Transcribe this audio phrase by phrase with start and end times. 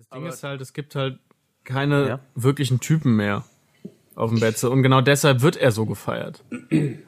[0.00, 1.18] Das Ding ist halt, es gibt halt
[1.62, 2.20] keine ja.
[2.34, 3.44] wirklichen Typen mehr
[4.14, 6.42] auf dem Betze und genau deshalb wird er so gefeiert.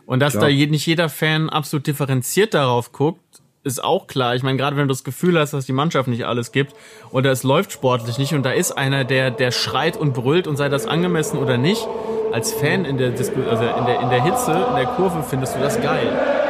[0.04, 0.50] Und dass Klar.
[0.50, 4.34] da nicht jeder Fan absolut differenziert darauf guckt, ist auch klar.
[4.34, 6.74] Ich meine, gerade wenn du das Gefühl hast, dass die Mannschaft nicht alles gibt
[7.12, 10.58] oder es läuft sportlich nicht und da ist einer, der, der schreit und brüllt und
[10.58, 11.88] sei das angemessen oder nicht,
[12.30, 15.56] als Fan in der, Disku also in der, in der Hitze, in der Kurve findest
[15.56, 16.41] du das geil.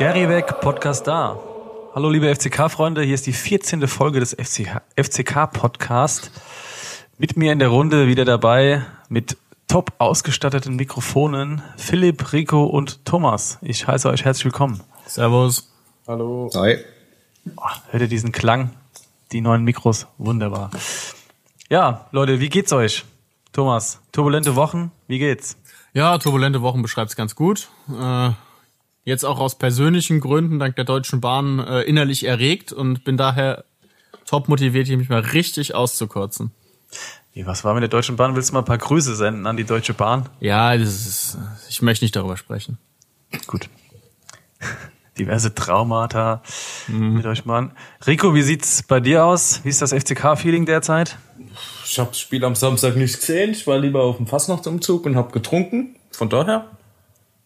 [0.00, 1.38] Gary Weg, Podcast da.
[1.94, 3.86] Hallo liebe FCK-Freunde, hier ist die 14.
[3.86, 6.30] Folge des FCK-Podcast.
[7.18, 9.36] Mit mir in der Runde wieder dabei mit
[9.68, 13.58] top ausgestatteten Mikrofonen Philipp, Rico und Thomas.
[13.60, 14.80] Ich heiße euch herzlich willkommen.
[15.04, 15.70] Servus.
[16.08, 16.48] Hallo.
[16.54, 16.78] Hi.
[17.56, 18.70] Oh, hört ihr diesen Klang?
[19.32, 20.70] Die neuen Mikros, wunderbar.
[21.68, 23.04] Ja, Leute, wie geht's euch?
[23.52, 25.58] Thomas, turbulente Wochen, wie geht's?
[25.92, 27.68] Ja, turbulente Wochen beschreibt's ganz gut.
[27.90, 28.30] Äh,
[29.10, 33.64] jetzt auch aus persönlichen Gründen dank der Deutschen Bahn äh, innerlich erregt und bin daher
[34.24, 36.52] top motiviert, hier mich mal richtig auszukotzen.
[37.34, 38.34] Wie, was war mit der Deutschen Bahn?
[38.34, 40.28] Willst du mal ein paar Grüße senden an die Deutsche Bahn?
[40.40, 42.78] Ja, das ist, ich möchte nicht darüber sprechen.
[43.46, 43.68] Gut.
[45.18, 46.42] Diverse Traumata
[46.88, 47.14] mhm.
[47.14, 47.72] mit euch Bahn.
[48.06, 49.60] Rico, wie sieht's bei dir aus?
[49.64, 51.18] Wie ist das FCK-Feeling derzeit?
[51.84, 53.50] Ich habe das Spiel am Samstag nicht gesehen.
[53.50, 55.96] Ich war lieber auf dem Fastnachtsumzug und habe getrunken.
[56.12, 56.66] Von daher.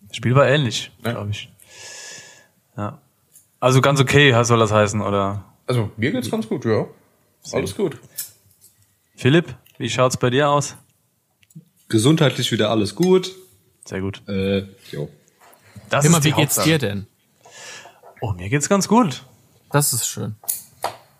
[0.08, 1.12] Das Spiel war ähnlich, ja.
[1.12, 1.50] glaube ich.
[2.76, 3.00] Ja.
[3.60, 5.44] Also ganz okay, soll das heißen, oder?
[5.66, 6.86] Also mir geht's ganz gut, ja.
[7.52, 7.98] Alles gut.
[9.16, 10.76] Philipp, wie schaut's bei dir aus?
[11.88, 13.32] Gesundheitlich wieder alles gut.
[13.84, 14.22] Sehr gut.
[14.28, 15.08] Äh, jo.
[15.90, 17.06] Das Immer, wie geht's dir denn?
[18.20, 19.24] Oh, mir geht's ganz gut.
[19.70, 20.36] Das ist schön.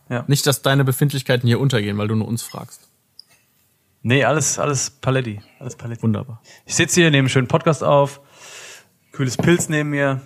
[0.09, 0.25] Ja.
[0.27, 2.89] Nicht, dass deine Befindlichkeiten hier untergehen, weil du nur uns fragst.
[4.03, 5.41] Nee, alles, alles Paletti.
[5.59, 6.03] Alles Paletti.
[6.03, 6.43] Wunderbar.
[6.67, 8.21] Ich sitze hier, nehme einen schönen Podcast auf,
[9.13, 10.21] kühles Pilz neben mir.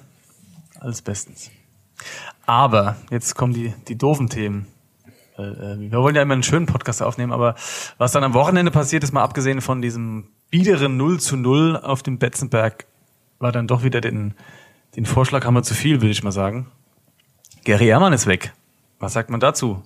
[0.79, 1.51] Alles bestens.
[2.47, 4.67] Aber jetzt kommen die, die doofen Themen.
[5.37, 7.55] Äh, wir wollen ja immer einen schönen Podcast aufnehmen, aber
[7.99, 12.03] was dann am Wochenende passiert ist, mal abgesehen von diesem biederen 0 zu 0 auf
[12.03, 12.87] dem Betzenberg,
[13.39, 14.35] war dann doch wieder den,
[14.97, 16.71] den Vorschlag haben wir zu viel, würde ich mal sagen.
[17.65, 18.53] Gary Ehrmann ist weg.
[18.99, 19.83] Was sagt man dazu?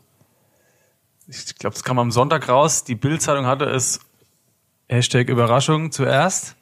[1.27, 2.85] Ich glaube, das kam am Sonntag raus.
[2.85, 4.01] Die Bildzeitung hatte es
[4.89, 6.57] Hashtag Überraschung zuerst.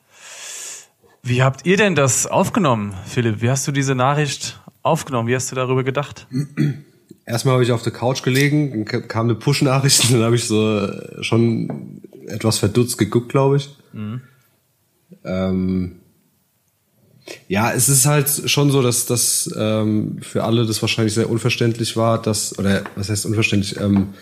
[1.23, 3.43] Wie habt ihr denn das aufgenommen, Philipp?
[3.43, 5.29] Wie hast du diese Nachricht aufgenommen?
[5.29, 6.27] Wie hast du darüber gedacht?
[7.31, 10.79] erstmal habe ich auf der Couch gelegen, dann kam eine Push-Nachricht, dann habe ich so
[10.79, 13.71] äh, schon etwas verdutzt geguckt, glaube ich.
[13.93, 14.21] Mhm.
[15.25, 15.97] Ähm,
[17.49, 21.97] ja, es ist halt schon so, dass das ähm, für alle das wahrscheinlich sehr unverständlich
[21.97, 24.15] war, dass, oder was heißt unverständlich, ähm,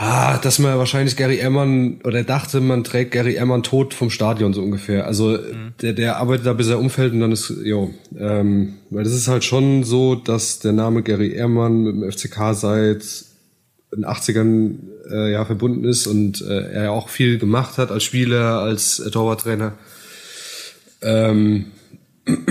[0.00, 4.54] Ah, dass man wahrscheinlich Gary Ehrmann oder dachte, man trägt Gary Ehrmann tot vom Stadion
[4.54, 5.06] so ungefähr.
[5.06, 5.74] Also mhm.
[5.82, 9.26] der, der arbeitet da bis er umfällt und dann ist, jo, ähm, weil das ist
[9.26, 13.04] halt schon so, dass der Name Gary Ehrmann mit dem FCK seit
[13.92, 14.74] den 80ern
[15.10, 19.10] äh, ja verbunden ist und äh, er auch viel gemacht hat als Spieler, als äh,
[19.10, 19.72] Torwarttrainer.
[21.02, 21.72] Ähm,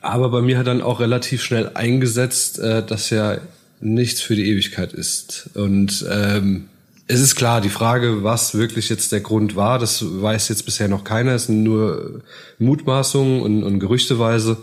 [0.00, 3.42] aber bei mir hat dann auch relativ schnell eingesetzt, äh, dass er
[3.84, 5.50] nichts für die Ewigkeit ist.
[5.54, 6.68] Und ähm,
[7.06, 10.88] es ist klar, die Frage, was wirklich jetzt der Grund war, das weiß jetzt bisher
[10.88, 11.32] noch keiner.
[11.32, 12.22] Es sind nur
[12.58, 14.56] Mutmaßungen und, und Gerüchteweise.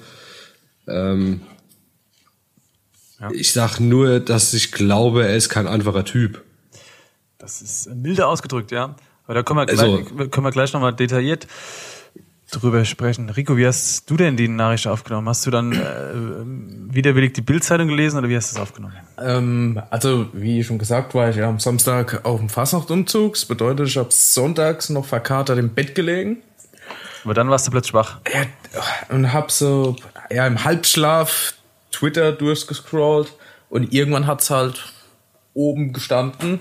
[0.88, 1.42] Ähm,
[3.20, 3.30] ja.
[3.32, 6.44] Ich sag nur, dass ich glaube, er ist kein einfacher Typ.
[7.38, 8.96] Das ist milde ausgedrückt, ja.
[9.26, 11.48] Aber da können wir gleich, also, können wir gleich nochmal detailliert
[12.52, 13.30] drüber sprechen.
[13.30, 15.28] Rico, wie hast du denn die Nachricht aufgenommen?
[15.30, 18.94] Hast du dann äh, widerwillig die Bildzeitung gelesen oder wie hast du es aufgenommen?
[19.20, 23.34] Ähm, also, wie schon gesagt, war ich ja am Samstag auf dem Fasnachtumzug.
[23.34, 26.38] Das bedeutet, ich habe sonntags noch verkatert im Bett gelegen.
[27.24, 28.20] Aber dann warst du plötzlich wach.
[28.34, 28.46] Ja,
[29.10, 29.96] und hab so
[30.30, 31.54] ja, im Halbschlaf
[31.92, 33.34] Twitter durchgescrollt
[33.70, 34.94] und irgendwann hat's halt
[35.54, 36.60] oben gestanden.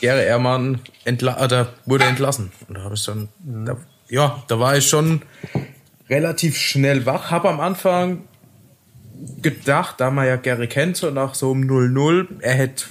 [0.00, 2.52] Gere Ehrmann entla oder wurde entlassen.
[2.68, 3.66] Und da habe ich dann, mhm.
[3.66, 3.76] da
[4.10, 5.22] ja, da war ich schon
[6.08, 7.30] relativ schnell wach.
[7.30, 8.22] Hab am Anfang
[9.40, 12.84] gedacht, da man ja Gary kennt, so nach so um 0-0, er hätte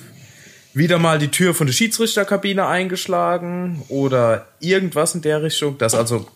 [0.73, 6.27] wieder mal die Tür von der Schiedsrichterkabine eingeschlagen oder irgendwas in der Richtung, dass also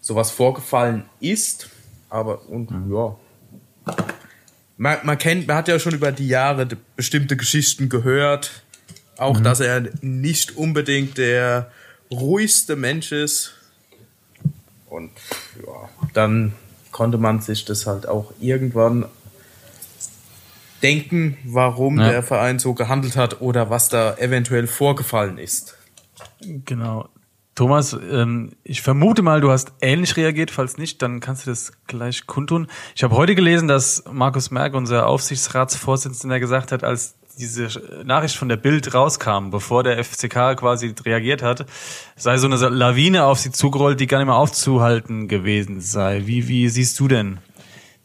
[0.00, 1.70] sowas vorgefallen ist.
[2.10, 2.94] Aber, und mhm.
[2.94, 3.16] ja.
[4.76, 8.62] Man, man kennt, man hat ja schon über die Jahre bestimmte Geschichten gehört.
[9.16, 9.44] Auch, mhm.
[9.44, 11.70] dass er nicht unbedingt der
[12.10, 13.57] ruhigste Mensch ist.
[14.90, 15.10] Und
[15.64, 16.54] ja, dann
[16.92, 19.06] konnte man sich das halt auch irgendwann
[20.82, 22.10] denken, warum ja.
[22.10, 25.76] der Verein so gehandelt hat oder was da eventuell vorgefallen ist.
[26.40, 27.08] Genau.
[27.54, 30.52] Thomas, ähm, ich vermute mal, du hast ähnlich reagiert.
[30.52, 32.68] Falls nicht, dann kannst du das gleich kundtun.
[32.94, 37.68] Ich habe heute gelesen, dass Markus Merck, unser Aufsichtsratsvorsitzender, gesagt hat, als diese
[38.04, 41.66] Nachricht von der Bild rauskam, bevor der FCK quasi reagiert hat,
[42.16, 46.26] sei so eine Lawine auf sie zugerollt, die gar nicht mehr aufzuhalten gewesen sei.
[46.26, 47.38] Wie, wie siehst du denn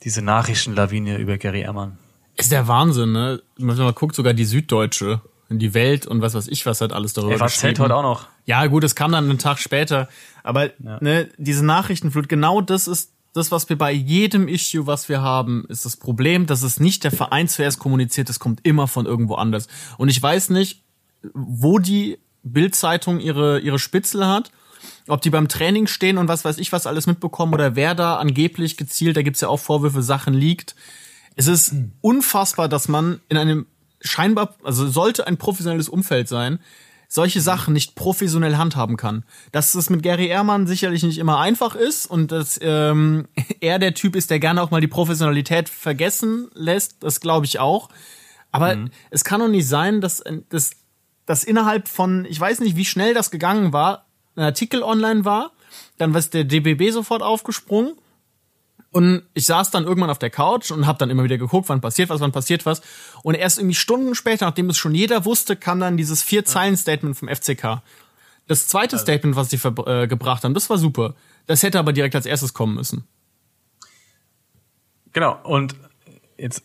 [0.03, 1.97] diese Nachrichtenlawine über Gary Ehrmann?
[2.35, 3.41] Ist der Wahnsinn, ne?
[3.57, 6.81] Wenn man mal guckt, sogar die Süddeutsche in die Welt und was weiß ich, was
[6.81, 7.79] hat alles darüber FAZ geschrieben.
[7.79, 8.27] heute auch noch.
[8.45, 10.09] Ja, gut, es kam dann einen Tag später.
[10.41, 10.97] Aber ja.
[10.99, 15.65] ne, diese Nachrichtenflut, genau das ist das, was wir bei jedem Issue, was wir haben,
[15.67, 19.35] ist das Problem, dass es nicht der Verein zuerst kommuniziert, es kommt immer von irgendwo
[19.35, 19.67] anders.
[19.97, 20.83] Und ich weiß nicht,
[21.33, 24.51] wo die Bildzeitung ihre, ihre Spitzel hat,
[25.07, 28.17] ob die beim Training stehen und was weiß ich was alles mitbekommen oder wer da
[28.17, 30.75] angeblich gezielt, da gibt's ja auch Vorwürfe, Sachen liegt.
[31.35, 33.65] Es ist unfassbar, dass man in einem
[34.01, 36.59] scheinbar, also sollte ein professionelles Umfeld sein,
[37.13, 39.23] solche Sachen nicht professionell handhaben kann.
[39.51, 43.27] Dass es mit Gary Ehrmann sicherlich nicht immer einfach ist und dass ähm,
[43.59, 47.59] er der Typ ist, der gerne auch mal die Professionalität vergessen lässt, das glaube ich
[47.59, 47.89] auch.
[48.51, 48.89] Aber mhm.
[49.11, 50.71] es kann doch nicht sein, dass, dass,
[51.27, 55.51] dass innerhalb von, ich weiß nicht, wie schnell das gegangen war, ein Artikel online war,
[55.99, 57.93] dann ist der DBB sofort aufgesprungen
[58.93, 61.81] und ich saß dann irgendwann auf der Couch und habe dann immer wieder geguckt, wann
[61.81, 62.81] passiert was, wann passiert was.
[63.23, 67.27] Und erst irgendwie Stunden später, nachdem es schon jeder wusste, kam dann dieses Vier-Zeilen-Statement vom
[67.27, 67.81] FCK.
[68.47, 69.03] Das zweite also.
[69.03, 71.15] Statement, was sie äh, gebracht haben, das war super.
[71.47, 73.03] Das hätte aber direkt als erstes kommen müssen.
[75.11, 75.39] Genau.
[75.43, 75.75] Und
[76.37, 76.63] jetzt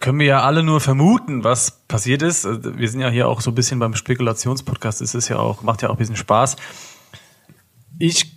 [0.00, 2.44] können wir ja alle nur vermuten, was passiert ist.
[2.44, 5.00] Also, wir sind ja hier auch so ein bisschen beim Spekulationspodcast.
[5.00, 6.56] Es ist ja auch, macht ja auch ein bisschen Spaß.
[8.00, 8.36] Ich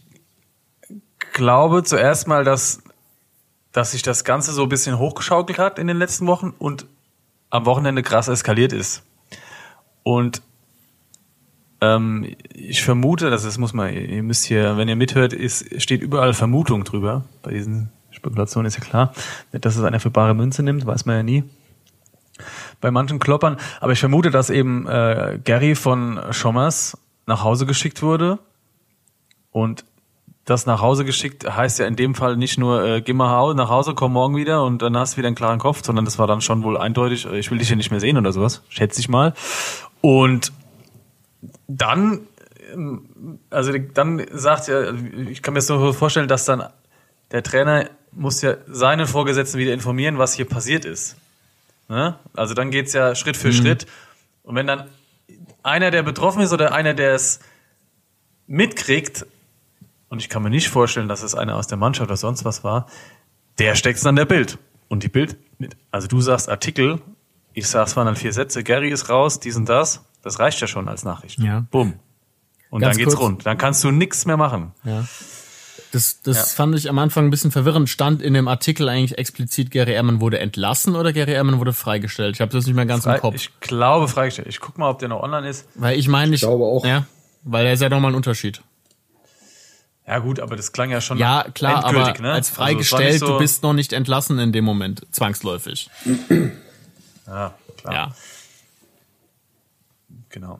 [1.33, 2.83] glaube zuerst mal, dass
[3.75, 6.85] dass sich das Ganze so ein bisschen hochgeschaukelt hat in den letzten Wochen und
[7.49, 9.03] am Wochenende krass eskaliert ist.
[10.01, 10.41] Und
[11.81, 16.01] ähm, ich vermute, dass es muss man, ihr müsst hier, wenn ihr mithört, ist, steht
[16.01, 17.25] überall Vermutung drüber.
[17.41, 19.13] Bei diesen Spekulationen ist ja klar.
[19.51, 21.43] Dass es einer für bare Münze nimmt, weiß man ja nie.
[22.79, 23.57] Bei manchen Kloppern.
[23.81, 28.39] Aber ich vermute, dass eben äh, Gary von Schommers nach Hause geschickt wurde
[29.51, 29.83] und
[30.45, 33.69] das nach Hause geschickt heißt ja in dem Fall nicht nur, äh, geh mal nach
[33.69, 36.27] Hause, komm morgen wieder und dann hast du wieder einen klaren Kopf, sondern das war
[36.27, 38.99] dann schon wohl eindeutig, äh, ich will dich hier nicht mehr sehen oder sowas, schätze
[38.99, 39.33] ich mal.
[40.01, 40.53] Und
[41.67, 42.21] dann,
[42.71, 44.93] ähm, also dann sagt ja,
[45.29, 46.63] ich kann mir das so vorstellen, dass dann
[47.31, 51.17] der Trainer muss ja seinen Vorgesetzten wieder informieren, was hier passiert ist.
[51.89, 52.17] Ne?
[52.35, 53.53] Also dann geht's ja Schritt für mhm.
[53.53, 53.87] Schritt.
[54.43, 54.89] Und wenn dann
[55.63, 57.39] einer, der betroffen ist oder einer, der es
[58.47, 59.25] mitkriegt,
[60.15, 62.63] und ich kann mir nicht vorstellen, dass es einer aus der Mannschaft oder sonst was
[62.63, 62.87] war,
[63.59, 64.57] der steckt dann der Bild.
[64.87, 65.35] Und die Bild,
[65.91, 67.01] also du sagst Artikel,
[67.53, 70.61] ich sag, es waren dann vier Sätze, Gary ist raus, dies und das, das reicht
[70.61, 71.39] ja schon als Nachricht.
[71.39, 71.65] Ja.
[71.69, 71.95] Bumm.
[72.69, 73.27] Und Ganz dann geht's kurz.
[73.27, 73.45] rund.
[73.45, 74.71] Dann kannst du nichts mehr machen.
[74.85, 75.05] Ja.
[75.91, 76.43] Das, das ja.
[76.43, 77.89] fand ich am Anfang ein bisschen verwirrend.
[77.89, 82.35] Stand in dem Artikel eigentlich explizit, Gary Ehrmann wurde entlassen oder Gary Ehrmann wurde freigestellt?
[82.35, 83.35] Ich habe das nicht mehr ganz Frei, im Kopf.
[83.35, 84.47] Ich glaube freigestellt.
[84.47, 85.67] Ich guck mal, ob der noch online ist.
[85.75, 86.85] Weil ich meine, ich, ich glaube auch.
[86.85, 87.05] Ja,
[87.43, 88.61] weil er ist ja nochmal ein Unterschied.
[90.07, 92.31] Ja gut, aber das klang ja schon Ja, klar, aber ne?
[92.31, 95.89] als also, freigestellt, also so du bist noch nicht entlassen in dem Moment, zwangsläufig.
[97.27, 97.93] ja, klar.
[97.93, 98.15] Ja.
[100.29, 100.59] Genau.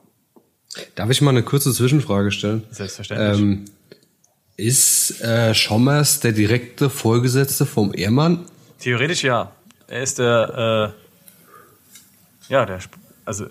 [0.96, 2.64] Darf ich mal eine kurze Zwischenfrage stellen?
[2.72, 3.40] Selbstverständlich.
[3.40, 3.66] Ähm,
[4.58, 8.46] ist äh, Schommers der direkte Vorgesetzte vom Ehrmann?
[8.80, 9.52] Theoretisch ja.
[9.88, 10.94] Er ist der,
[12.50, 12.80] äh, ja, der,
[13.26, 13.48] also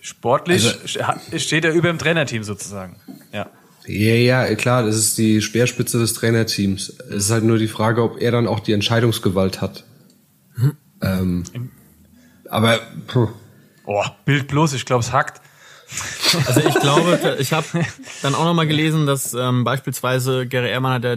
[0.00, 2.96] sportlich also, steht er über dem Trainerteam sozusagen.
[3.32, 3.48] Ja.
[3.86, 6.90] Ja, ja, klar, das ist die Speerspitze des Trainerteams.
[7.10, 9.84] Es ist halt nur die Frage, ob er dann auch die Entscheidungsgewalt hat.
[10.54, 10.76] Hm.
[11.02, 11.44] Ähm,
[12.48, 13.28] aber puh.
[13.84, 15.40] Oh, Bild bloß, ich glaube, es hackt.
[16.46, 17.66] Also ich glaube, ich habe
[18.22, 21.16] dann auch nochmal gelesen, dass ähm, beispielsweise Gary Ehrmann hat ja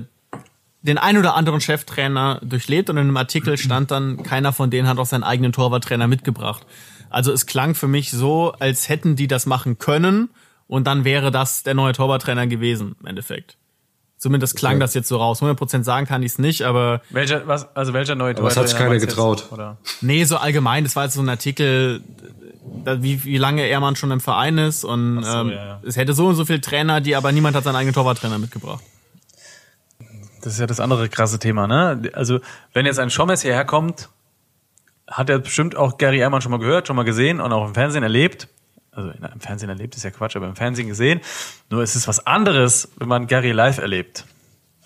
[0.82, 4.88] den ein oder anderen Cheftrainer durchlebt und in einem Artikel stand dann, keiner von denen
[4.88, 6.66] hat auch seinen eigenen Torwarttrainer mitgebracht.
[7.10, 10.30] Also es klang für mich so, als hätten die das machen können
[10.68, 13.58] und dann wäre das der neue Torwarttrainer gewesen, im Endeffekt.
[14.18, 14.80] Zumindest klang okay.
[14.80, 15.42] das jetzt so raus.
[15.42, 17.02] 100% sagen kann ich es nicht, aber.
[17.10, 18.64] Welcher, was, also welcher neue Torwarttrainer?
[18.64, 19.42] Was hat sich keiner getraut?
[19.42, 19.78] Jetzt, oder?
[20.02, 20.84] Nee, so allgemein.
[20.84, 22.02] Das war jetzt so ein Artikel,
[22.86, 25.82] wie, wie lange Ehrmann schon im Verein ist und so, ähm, ja, ja.
[25.84, 28.84] es hätte so und so viele Trainer, die aber niemand hat seinen eigenen Torwarttrainer mitgebracht.
[30.42, 32.10] Das ist ja das andere krasse Thema, ne?
[32.14, 32.40] Also,
[32.74, 34.10] wenn jetzt ein Schommes hierher kommt,
[35.08, 37.74] hat er bestimmt auch Gary Ehrmann schon mal gehört, schon mal gesehen und auch im
[37.74, 38.48] Fernsehen erlebt
[38.96, 41.20] also im Fernsehen erlebt ist ja Quatsch, aber im Fernsehen gesehen.
[41.70, 44.25] Nur ist es was anderes, wenn man Gary live erlebt.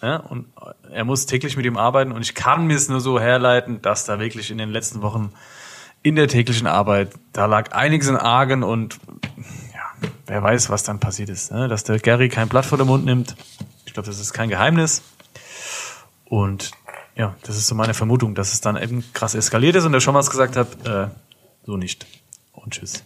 [0.01, 0.47] Ja, und
[0.91, 4.05] er muss täglich mit ihm arbeiten und ich kann mir es nur so herleiten, dass
[4.05, 5.33] da wirklich in den letzten Wochen
[6.01, 8.97] in der täglichen Arbeit, da lag einiges in Argen und
[9.73, 11.51] ja, wer weiß, was dann passiert ist.
[11.51, 11.67] Ne?
[11.67, 13.35] Dass der Gary kein Blatt vor den Mund nimmt.
[13.85, 15.03] Ich glaube, das ist kein Geheimnis.
[16.23, 16.71] Und
[17.15, 19.99] ja, das ist so meine Vermutung, dass es dann eben krass eskaliert ist und der
[19.99, 21.09] schon was gesagt hat, äh,
[21.65, 22.05] so nicht.
[22.53, 23.03] Und tschüss.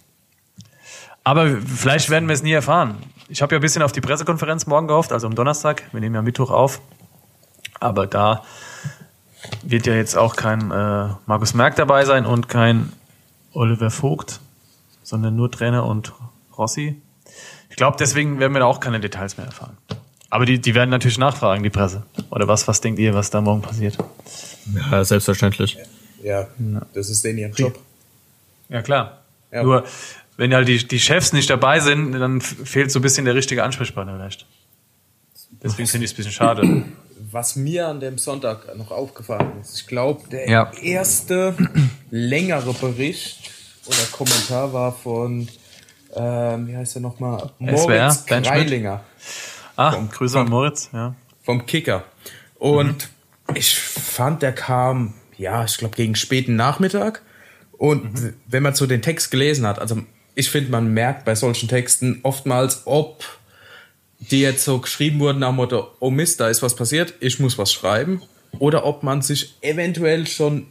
[1.24, 2.98] Aber vielleicht werden wir es nie erfahren.
[3.30, 5.84] Ich habe ja ein bisschen auf die Pressekonferenz morgen gehofft, also am Donnerstag.
[5.92, 6.82] Wir nehmen ja Mittwoch auf.
[7.80, 8.44] Aber da
[9.64, 12.92] wird ja jetzt auch kein äh, Markus Merck dabei sein und kein
[13.54, 14.40] Oliver Vogt,
[15.04, 16.14] sondern nur Trainer und
[16.58, 17.02] Rossi.
[17.70, 19.78] Ich glaube, deswegen werden wir da auch keine Details mehr erfahren.
[20.30, 22.04] Aber die, die werden natürlich nachfragen, die Presse.
[22.30, 23.98] Oder was, was denkt ihr, was da morgen passiert?
[24.92, 25.78] Ja, selbstverständlich.
[26.22, 26.48] Ja,
[26.94, 27.78] das ist denen ihr Job.
[28.70, 29.23] Ja, klar.
[29.54, 29.64] Ja.
[29.64, 29.86] Nur,
[30.38, 33.64] wenn halt die, die Chefs nicht dabei sind, dann fehlt so ein bisschen der richtige
[33.64, 34.48] Ansprechpartner vielleicht.
[35.62, 36.84] Deswegen finde ich es ein bisschen schade.
[37.32, 40.72] Was mir an dem Sonntag noch aufgefallen ist, ich glaube, der ja.
[40.82, 41.56] erste
[42.12, 43.52] längere Bericht
[43.86, 45.48] oder Kommentar war von,
[46.16, 47.52] ähm, wie heißt der nochmal?
[47.60, 49.04] Moritz SWR, Greilinger.
[49.76, 51.16] Ah, vom, Grüße an Moritz, ja.
[51.44, 52.04] Vom Kicker.
[52.60, 53.10] Und
[53.48, 53.56] mhm.
[53.56, 57.24] ich fand, der kam, ja, ich glaube, gegen späten Nachmittag.
[57.78, 58.34] Und mhm.
[58.48, 60.04] wenn man so den Text gelesen hat, also
[60.36, 63.24] ich finde, man merkt bei solchen Texten oftmals, ob
[64.20, 67.40] die jetzt so geschrieben wurden nach dem Motto, oh Mist, da ist was passiert, ich
[67.40, 68.22] muss was schreiben.
[68.60, 70.68] Oder ob man sich eventuell schon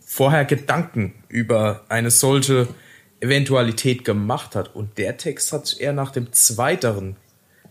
[0.00, 2.68] vorher Gedanken über eine solche
[3.20, 4.74] Eventualität gemacht hat.
[4.74, 7.16] Und der Text hat sich eher nach dem Zweiteren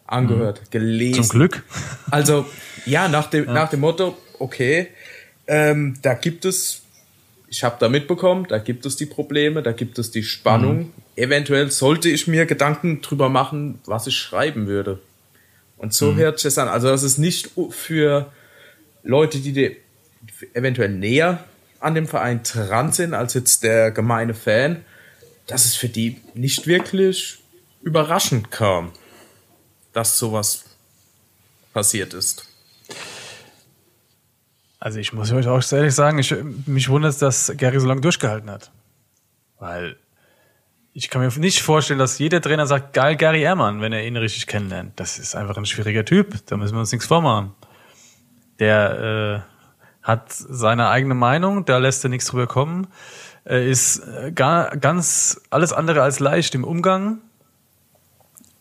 [0.05, 0.70] angehört, mhm.
[0.72, 1.24] gelesen.
[1.24, 1.63] Zum Glück.
[2.12, 2.46] Also,
[2.86, 3.53] ja, nach dem, ja.
[3.53, 4.88] nach dem Motto, okay,
[5.48, 6.82] ähm, da gibt es,
[7.47, 10.77] ich habe da mitbekommen, da gibt es die Probleme, da gibt es die Spannung.
[10.77, 10.93] Mhm.
[11.15, 14.99] Eventuell sollte ich mir Gedanken drüber machen, was ich schreiben würde.
[15.77, 16.17] Und so mhm.
[16.17, 16.67] hört das an.
[16.67, 18.31] Also, das ist nicht für
[19.03, 19.77] Leute, die
[20.53, 21.43] eventuell näher
[21.79, 24.83] an dem Verein dran sind, als jetzt der gemeine Fan,
[25.47, 27.39] dass es für die nicht wirklich
[27.83, 28.91] überraschend kam
[29.95, 30.65] dass sowas
[31.73, 32.45] passiert ist.
[34.85, 36.35] Also ich muss euch auch ehrlich sagen, ich,
[36.67, 38.69] mich wundert, dass Gary so lange durchgehalten hat.
[39.57, 39.95] Weil
[40.93, 44.15] ich kann mir nicht vorstellen, dass jeder Trainer sagt, geil, Gary Ehrmann, wenn er ihn
[44.15, 44.99] richtig kennenlernt.
[44.99, 47.55] Das ist einfach ein schwieriger Typ, da müssen wir uns nichts vormachen.
[48.59, 49.43] Der
[50.03, 52.85] äh, hat seine eigene Meinung, da lässt er nichts drüber kommen.
[53.43, 57.21] Er ist äh, gar, ganz alles andere als leicht im Umgang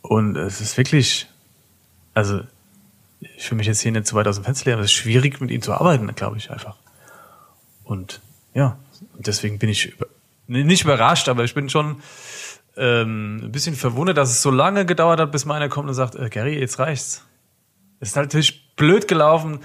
[0.00, 1.28] und es ist wirklich,
[2.14, 2.40] also
[3.20, 4.96] ich will mich jetzt hier nicht zu weit aus dem Fenster lehnen, aber es ist
[4.96, 6.76] schwierig, mit ihm zu arbeiten, glaube ich einfach.
[7.84, 8.20] Und
[8.54, 8.78] ja,
[9.18, 10.06] deswegen bin ich über,
[10.46, 12.02] nicht überrascht, aber ich bin schon
[12.76, 16.16] ähm, ein bisschen verwundert, dass es so lange gedauert hat, bis meiner kommt und sagt,
[16.16, 17.24] äh, Gary, jetzt reicht's.
[18.00, 19.60] Es ist natürlich blöd gelaufen,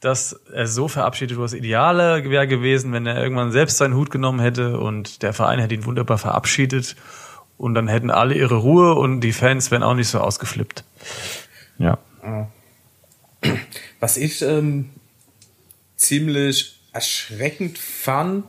[0.00, 1.46] dass er so verabschiedet wurde.
[1.46, 5.60] Das Ideale wäre gewesen, wenn er irgendwann selbst seinen Hut genommen hätte und der Verein
[5.60, 6.96] hätte ihn wunderbar verabschiedet
[7.56, 10.84] und dann hätten alle ihre Ruhe und die Fans wären auch nicht so ausgeflippt.
[11.78, 11.98] Ja.
[14.00, 14.90] Was ich ähm,
[15.96, 18.46] ziemlich erschreckend fand,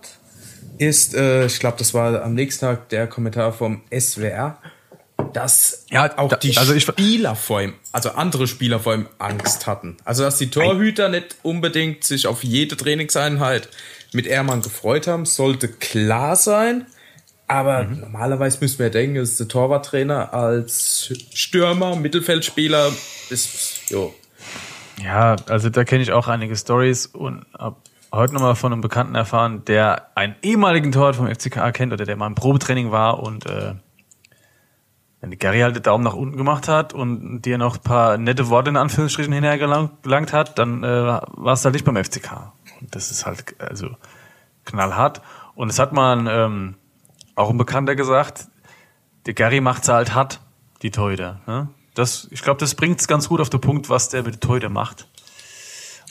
[0.78, 4.58] ist, äh, ich glaube, das war am nächsten Tag der Kommentar vom SWR,
[5.32, 9.98] dass ja, auch die also Spieler vor ihm, also andere Spieler vor ihm Angst hatten.
[10.04, 13.70] Also dass die Torhüter nicht unbedingt sich auf jede Trainingseinheit
[14.12, 16.86] mit Ehrmann gefreut haben, sollte klar sein.
[17.48, 18.00] Aber mhm.
[18.00, 22.92] normalerweise müssen wir denken, ist der Torwarttrainer als Stürmer, Mittelfeldspieler
[23.30, 24.14] ist, jo.
[25.02, 27.78] Ja, also da kenne ich auch einige Stories und habe
[28.12, 32.16] heute nochmal von einem Bekannten erfahren, der einen ehemaligen Torwart vom FCK kennt oder der
[32.16, 33.74] mal im Probetraining war und äh,
[35.20, 38.50] wenn Gary halt den Daumen nach unten gemacht hat und dir noch ein paar nette
[38.50, 42.52] Worte in Anführungsstrichen hinhergelangt hat, dann äh, war es halt nicht beim FCK.
[42.82, 43.96] Und das ist halt also
[44.66, 45.22] knallhart.
[45.56, 46.76] Und es hat mal ein ähm,
[47.36, 48.48] auch ein Bekannter gesagt,
[49.26, 50.42] der Gary macht's halt hart,
[50.82, 51.40] die Torhüter.
[51.48, 51.70] Ne?
[51.94, 55.08] Das, ich glaube, das bringt's ganz gut auf den Punkt, was der mit Torhüter macht.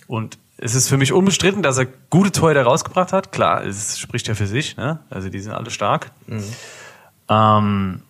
[0.06, 3.32] Und es ist für mich unbestritten, dass er gute Torhüter rausgebracht hat.
[3.32, 4.76] Klar, es spricht ja für sich.
[4.76, 5.00] Ne?
[5.10, 6.12] Also die sind alle stark.
[6.26, 6.44] Mhm.
[7.28, 8.02] Ähm,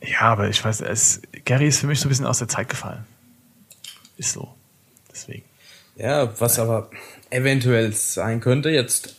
[0.00, 2.68] ja, aber ich weiß, es, Gary ist für mich so ein bisschen aus der Zeit
[2.68, 3.04] gefallen.
[4.16, 4.52] Ist so.
[5.12, 5.44] Deswegen.
[5.96, 6.90] Ja, was aber
[7.30, 9.14] eventuell sein könnte, jetzt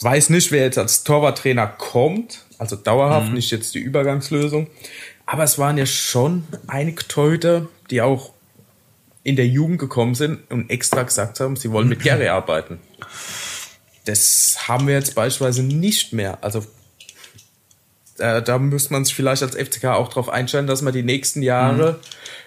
[0.00, 3.34] weiß nicht, wer jetzt als Torwarttrainer kommt, also dauerhaft, mhm.
[3.34, 4.68] nicht jetzt die Übergangslösung.
[5.30, 8.32] Aber es waren ja schon einige Torhüter, die auch
[9.24, 12.78] in der Jugend gekommen sind und extra gesagt haben, sie wollen mit Gary arbeiten.
[14.06, 16.42] Das haben wir jetzt beispielsweise nicht mehr.
[16.42, 16.64] Also
[18.16, 21.42] da, da müsste man sich vielleicht als FCK auch darauf einstellen, dass man die nächsten
[21.42, 21.96] Jahre, mhm.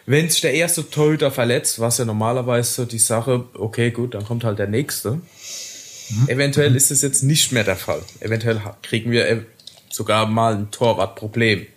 [0.08, 4.26] wenn sich der erste Torhüter verletzt, was ja normalerweise so die Sache, okay, gut, dann
[4.26, 5.12] kommt halt der nächste.
[5.12, 6.30] Mhm.
[6.30, 8.02] Eventuell ist es jetzt nicht mehr der Fall.
[8.22, 9.46] Eventuell kriegen wir
[9.92, 11.68] sogar mal ein Torwartproblem.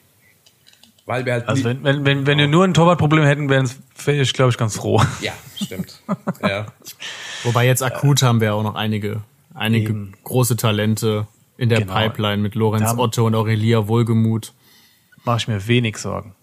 [1.06, 1.48] Weil wir halt.
[1.48, 3.70] Also wenn, wenn, wenn, wenn wir nur ein Torwartproblem hätten, wären
[4.04, 5.02] wäre ich, glaube ich, ganz froh.
[5.20, 5.32] Ja,
[5.62, 6.00] stimmt.
[6.42, 6.66] ja.
[7.42, 10.14] Wobei jetzt akut haben wir auch noch einige, einige Eben.
[10.24, 11.94] große Talente in der genau.
[11.94, 14.52] Pipeline mit Lorenz Otto und Aurelia Wohlgemuth.
[15.24, 16.34] Mache ich mir wenig Sorgen.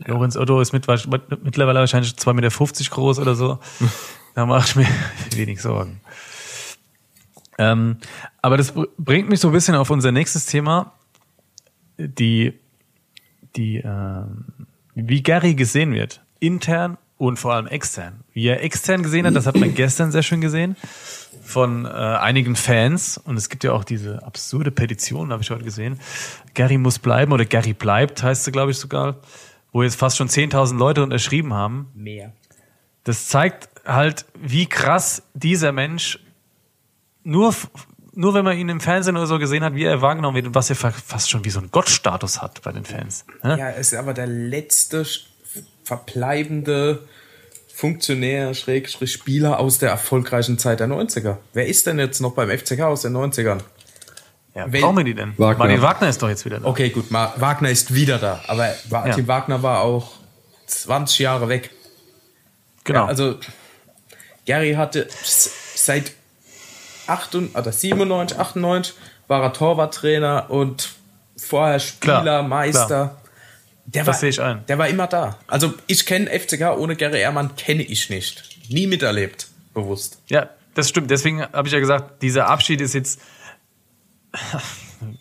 [0.00, 0.14] Ja.
[0.14, 3.58] Lorenz Otto ist mit, mittlerweile wahrscheinlich 2,50 Meter groß oder so.
[4.34, 4.86] da mache ich mir
[5.36, 6.00] wenig Sorgen.
[7.58, 7.98] Ähm,
[8.40, 10.92] aber das bringt mich so ein bisschen auf unser nächstes Thema,
[11.98, 12.58] die,
[13.56, 14.44] die, ähm,
[14.94, 18.20] wie Gary gesehen wird, intern und vor allem extern.
[18.32, 20.76] Wie er extern gesehen hat, das hat man gestern sehr schön gesehen
[21.42, 25.64] von äh, einigen Fans und es gibt ja auch diese absurde Petition, habe ich heute
[25.64, 25.98] gesehen.
[26.54, 29.16] Gary muss bleiben oder Gary bleibt, heißt sie, glaube ich sogar,
[29.72, 31.88] wo jetzt fast schon 10.000 Leute unterschrieben haben.
[31.94, 32.32] Mehr.
[33.04, 36.20] Das zeigt halt, wie krass dieser Mensch
[37.24, 37.54] nur,
[38.18, 40.54] nur wenn man ihn im Fernsehen oder so gesehen hat, wie er wahrgenommen wird und
[40.56, 43.24] was er fast schon wie so ein Gottstatus hat bei den Fans.
[43.44, 45.06] Ja, er ist aber der letzte
[45.84, 47.06] verbleibende
[47.72, 51.36] Funktionär, Schrägstrich Spieler aus der erfolgreichen Zeit der 90er.
[51.52, 53.60] Wer ist denn jetzt noch beim FCK aus den 90ern?
[54.56, 55.34] Ja, Wel brauchen wir die denn?
[55.36, 55.66] Wagner.
[55.66, 56.66] Martin Wagner ist doch jetzt wieder da.
[56.66, 58.42] Okay, gut, Ma Wagner ist wieder da.
[58.48, 59.28] Aber Martin ja.
[59.28, 60.14] Wagner war auch
[60.66, 61.70] 20 Jahre weg.
[62.82, 63.02] Genau.
[63.02, 63.38] Ja, also,
[64.44, 65.06] Gary hatte
[65.76, 66.17] seit
[67.08, 68.94] 98, oder 97, 98
[69.26, 70.90] war er Torwarttrainer und
[71.36, 72.86] vorher Spieler, klar, Meister.
[72.86, 73.22] Klar.
[73.86, 74.66] Der das war, sehe ich ein.
[74.66, 75.38] Der war immer da.
[75.46, 78.44] Also ich kenne FCK ohne Gary Ehrmann kenne ich nicht.
[78.68, 80.18] Nie miterlebt, bewusst.
[80.26, 81.10] Ja, das stimmt.
[81.10, 83.20] Deswegen habe ich ja gesagt, dieser Abschied ist jetzt,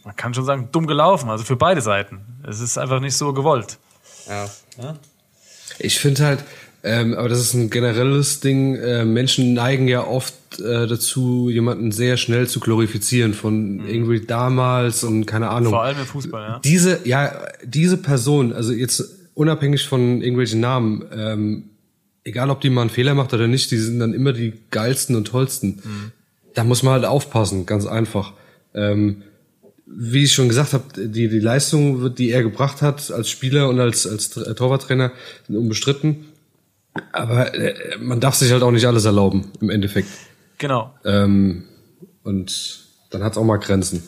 [0.03, 1.29] man kann schon sagen, dumm gelaufen.
[1.29, 2.43] Also für beide Seiten.
[2.45, 3.77] Es ist einfach nicht so gewollt.
[4.27, 4.49] Ja.
[4.77, 4.97] ja?
[5.79, 6.43] Ich finde halt,
[6.87, 8.75] ähm, aber das ist ein generelles Ding.
[8.75, 13.87] Äh, Menschen neigen ja oft äh, dazu, jemanden sehr schnell zu glorifizieren von mhm.
[13.87, 15.73] irgendwie damals und keine Ahnung.
[15.73, 16.59] Vor allem im Fußball, ja.
[16.63, 19.03] Diese, ja, diese Person, also jetzt
[19.33, 21.63] unabhängig von irgendwelchen Namen, ähm,
[22.23, 25.17] egal ob die mal einen Fehler macht oder nicht, die sind dann immer die geilsten
[25.17, 25.81] und tollsten.
[25.83, 26.11] Mhm.
[26.53, 28.31] Da muss man halt aufpassen, ganz einfach.
[28.73, 29.23] Ähm,
[29.85, 33.79] wie ich schon gesagt habe, die, die Leistung, die er gebracht hat als Spieler und
[33.79, 35.11] als, als Torwarttrainer,
[35.47, 36.25] sind unbestritten.
[37.11, 40.09] Aber äh, man darf sich halt auch nicht alles erlauben, im Endeffekt.
[40.57, 40.93] Genau.
[41.05, 41.63] Ähm,
[42.23, 44.03] und dann hat es auch mal Grenzen.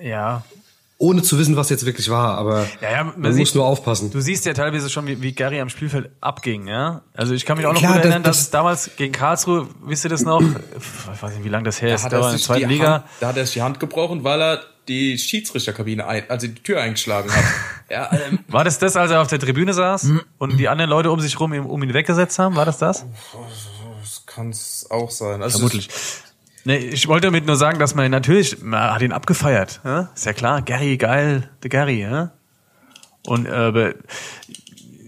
[0.00, 0.44] Ja.
[0.98, 3.64] Ohne zu wissen, was jetzt wirklich war, aber ja, ja, man, man sieht, muss nur
[3.64, 4.10] aufpassen.
[4.10, 7.00] Du siehst ja teilweise schon, wie, wie Gary am Spielfeld abging, ja.
[7.14, 10.04] Also ich kann mich auch noch Klar, gut erinnern, das, dass damals gegen Karlsruhe, wisst
[10.04, 10.42] ihr das noch?
[10.42, 12.92] Ich weiß nicht, wie lange das her da ist, da war in der zweiten Liga.
[12.92, 16.54] Hand, da hat er sich die Hand gebrochen, weil er die Schiedsrichterkabine ein, also die
[16.54, 17.44] Tür eingeschlagen hat.
[17.90, 20.22] ja, ähm, war das das, als er auf der Tribüne saß mhm.
[20.38, 22.56] und die anderen Leute um sich rum um ihn weggesetzt haben?
[22.56, 23.06] War das das?
[24.00, 25.42] Das kann es auch sein.
[25.42, 25.88] Also Vermutlich.
[26.64, 29.80] Nee, ich wollte damit nur sagen, dass man natürlich, man hat ihn abgefeiert.
[29.84, 30.10] Ja?
[30.14, 32.02] Ist ja klar, Gary, geil, der Gary.
[32.02, 32.32] Ja?
[33.26, 33.94] Und äh,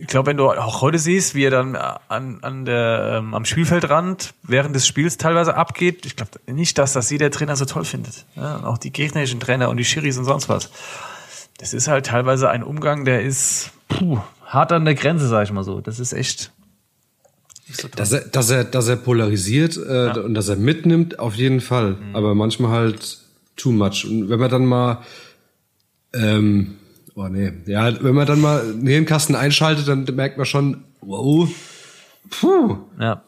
[0.02, 3.44] ich glaube, wenn du auch heute siehst, wie er dann an, an der, ähm, am
[3.44, 7.84] Spielfeldrand während des Spiels teilweise abgeht, ich glaube nicht, dass das jeder Trainer so toll
[7.84, 8.26] findet.
[8.34, 10.70] Ja, und auch die gegnerischen Trainer und die Schiris und sonst was.
[11.58, 15.52] Das ist halt teilweise ein Umgang, der ist puh, hart an der Grenze, sag ich
[15.52, 15.80] mal so.
[15.80, 16.50] Das ist echt.
[17.70, 20.20] So dass, er, dass, er, dass er polarisiert äh, ja.
[20.20, 21.92] und dass er mitnimmt, auf jeden Fall.
[21.92, 22.16] Mhm.
[22.16, 23.18] Aber manchmal halt
[23.54, 24.04] too much.
[24.04, 24.98] Und wenn man dann mal
[26.12, 26.78] ähm,
[27.14, 27.52] Oh nee.
[27.66, 31.48] Ja, wenn man dann mal einen Hirnkasten einschaltet, dann merkt man schon, wow,
[32.30, 32.78] puh.
[32.98, 33.22] Ja.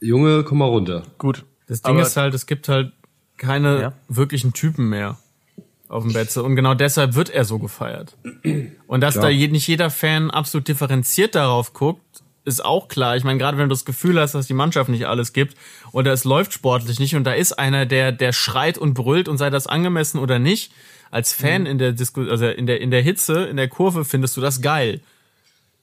[0.00, 1.02] Junge, komm mal runter.
[1.18, 1.44] Gut.
[1.66, 2.92] Das Ding Aber ist halt, es gibt halt
[3.36, 3.92] keine ja.
[4.08, 5.18] wirklichen Typen mehr
[5.88, 6.42] auf dem Betze.
[6.42, 8.16] Und genau deshalb wird er so gefeiert.
[8.86, 9.22] Und dass ja.
[9.22, 13.16] da nicht jeder Fan absolut differenziert darauf guckt, ist auch klar.
[13.16, 15.56] Ich meine, gerade wenn du das Gefühl hast, dass die Mannschaft nicht alles gibt
[15.92, 19.38] oder es läuft sportlich nicht und da ist einer, der, der schreit und brüllt und
[19.38, 20.72] sei das angemessen oder nicht,
[21.10, 21.66] als Fan mhm.
[21.66, 24.60] in der Disku also in der in der Hitze, in der Kurve findest du das
[24.60, 25.00] geil.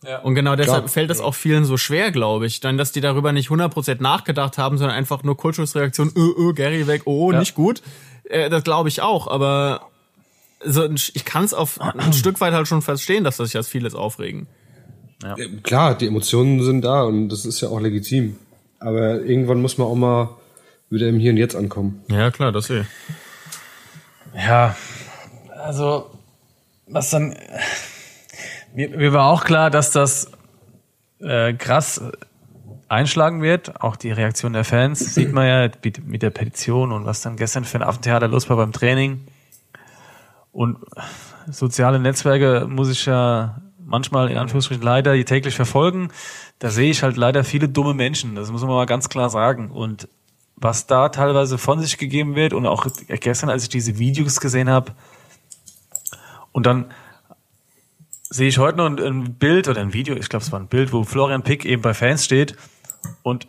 [0.05, 0.19] Ja.
[0.19, 0.89] Und genau deshalb Klar.
[0.89, 4.59] fällt das auch vielen so schwer, glaube ich, dann, dass die darüber nicht 100% nachgedacht
[4.59, 7.39] haben, sondern einfach nur Kurzschlussreaktion, öh, öh, Gary weg, oh, ja.
[7.39, 7.81] nicht gut.
[8.25, 9.89] Äh, das glaube ich auch, aber
[10.63, 13.67] so, ich kann es auf ein Stück weit halt schon verstehen, dass das sich als
[13.67, 14.47] vieles aufregen.
[15.23, 15.35] Ja.
[15.63, 18.37] Klar, die Emotionen sind da und das ist ja auch legitim.
[18.79, 20.29] Aber irgendwann muss man auch mal
[20.89, 22.03] wieder im Hier und Jetzt ankommen.
[22.09, 22.83] Ja, klar, das eh.
[24.35, 24.75] Ja,
[25.67, 26.09] also,
[26.87, 27.35] was dann.
[28.73, 30.31] Mir, mir war auch klar, dass das
[31.19, 32.01] äh, krass
[32.87, 33.81] einschlagen wird.
[33.81, 35.69] Auch die Reaktion der Fans sieht man ja
[36.05, 39.27] mit der Petition und was dann gestern für ein Affentheater los war beim Training.
[40.53, 40.77] Und
[41.49, 46.09] soziale Netzwerke muss ich ja manchmal in Anführungsstrichen leider täglich verfolgen.
[46.59, 48.35] Da sehe ich halt leider viele dumme Menschen.
[48.35, 49.69] Das muss man mal ganz klar sagen.
[49.69, 50.07] Und
[50.55, 54.69] was da teilweise von sich gegeben wird und auch gestern, als ich diese Videos gesehen
[54.69, 54.93] habe,
[56.57, 56.85] und dann
[58.31, 60.67] sehe ich heute noch ein, ein Bild oder ein Video, ich glaube, es war ein
[60.67, 62.57] Bild, wo Florian Pick eben bei Fans steht
[63.21, 63.47] und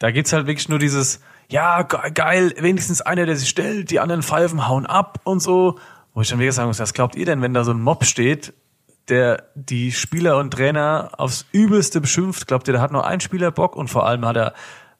[0.00, 4.00] da gibt's halt wirklich nur dieses, ja, ge- geil, wenigstens einer, der sich stellt, die
[4.00, 5.78] anderen Pfeifen hauen ab und so.
[6.12, 8.04] Wo ich dann wieder sagen muss, was glaubt ihr denn, wenn da so ein Mob
[8.04, 8.52] steht,
[9.08, 12.48] der die Spieler und Trainer aufs Übelste beschimpft?
[12.48, 14.54] Glaubt ihr, da hat nur ein Spieler Bock und vor allem hat er,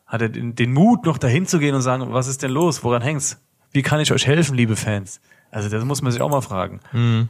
[0.07, 2.85] hat er den, den Mut, noch dahin zu gehen und sagen, was ist denn los?
[2.85, 3.41] Woran hängt's?
[3.73, 5.21] Wie kann ich euch helfen, liebe Fans?
[5.51, 6.81] Also das muss man sich auch mal fragen.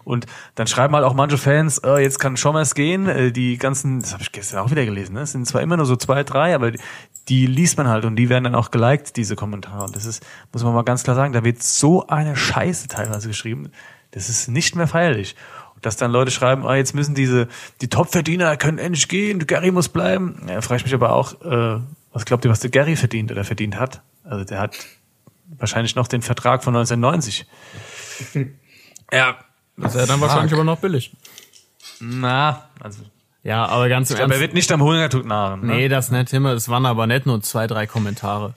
[0.05, 0.27] Und
[0.57, 3.07] dann schreiben halt auch manche Fans, äh, jetzt kann Schommers gehen.
[3.07, 5.21] Äh, die ganzen, das habe ich gestern auch wieder gelesen, ne?
[5.21, 6.81] Es sind zwar immer nur so zwei, drei, aber die,
[7.29, 9.85] die liest man halt und die werden dann auch geliked, diese Kommentare.
[9.85, 13.29] Und das ist, muss man mal ganz klar sagen, da wird so eine Scheiße teilweise
[13.29, 13.71] geschrieben.
[14.11, 15.37] Das ist nicht mehr feierlich.
[15.75, 17.47] Und dass dann Leute schreiben, ah, jetzt müssen diese,
[17.83, 20.43] die Top-Verdiener können endlich gehen, Gary muss bleiben.
[20.49, 21.81] Ja, frage ich mich aber auch, äh,
[22.13, 24.03] was glaubt ihr, was der Gary verdient oder verdient hat?
[24.25, 24.77] Also der hat
[25.59, 27.47] wahrscheinlich noch den Vertrag von 1990.
[29.13, 29.37] ja,
[29.77, 31.17] Das ist ja dann wahrscheinlich aber noch billig.
[32.01, 33.03] na, also
[33.43, 35.61] Ja, aber ganz im aber er wird nicht am Hungertod nahren.
[35.61, 35.75] Ne?
[35.75, 36.53] Nee, das nicht immer.
[36.53, 38.55] Es waren aber nicht nur zwei, drei Kommentare.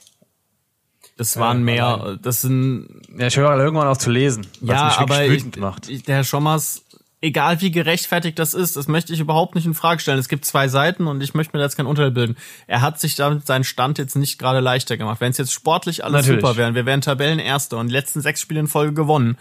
[1.16, 4.98] Das waren mehr, das sind, Ja, ich höre irgendwann auch zu lesen, was ja, mich
[4.98, 5.88] wirklich aber wütend ich, macht.
[5.88, 6.84] ich, der Herr Schommers,
[7.22, 10.18] egal wie gerechtfertigt das ist, das möchte ich überhaupt nicht in Frage stellen.
[10.18, 12.36] Es gibt zwei Seiten und ich möchte mir da jetzt kein Urteil bilden.
[12.66, 15.20] Er hat sich damit seinen Stand jetzt nicht gerade leichter gemacht.
[15.20, 16.42] Wenn es jetzt sportlich alles Natürlich.
[16.42, 19.38] super wäre, wir wären Tabellenerster und die letzten sechs Spiele in Folge gewonnen,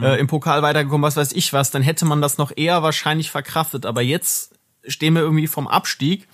[0.00, 3.30] äh, im Pokal weitergekommen, was weiß ich was, dann hätte man das noch eher wahrscheinlich
[3.30, 3.86] verkraftet.
[3.86, 4.54] Aber jetzt
[4.86, 6.28] stehen wir irgendwie vom Abstieg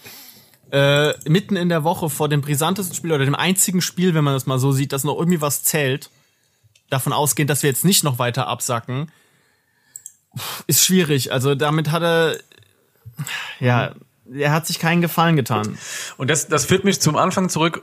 [0.70, 4.34] äh, mitten in der Woche vor dem brisantesten Spiel oder dem einzigen Spiel, wenn man
[4.34, 6.10] das mal so sieht, dass noch irgendwie was zählt,
[6.90, 9.10] davon ausgehend, dass wir jetzt nicht noch weiter absacken,
[10.66, 11.32] ist schwierig.
[11.32, 12.36] Also damit hat er,
[13.60, 13.94] ja,
[14.32, 15.78] er hat sich keinen Gefallen getan.
[16.16, 17.82] Und das, das führt mich zum Anfang zurück,